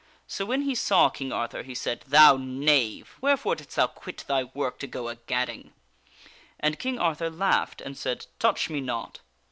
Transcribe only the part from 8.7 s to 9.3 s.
not."